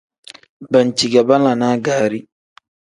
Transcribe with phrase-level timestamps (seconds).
[0.71, 2.19] Banci ge banlanaa gaari.